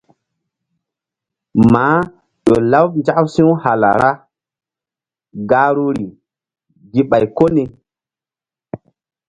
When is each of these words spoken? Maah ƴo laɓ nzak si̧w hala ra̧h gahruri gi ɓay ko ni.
Maah 1.71 1.99
ƴo 2.45 2.55
laɓ 2.71 2.85
nzak 2.99 3.17
si̧w 3.33 3.49
hala 3.63 3.89
ra̧h 4.01 4.19
gahruri 5.49 6.07
gi 6.91 7.01
ɓay 7.09 7.25
ko 7.37 7.45
ni. 7.55 7.63